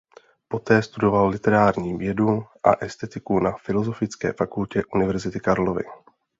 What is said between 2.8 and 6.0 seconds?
estetiku na filosofické fakultě Univerzity Karlovy.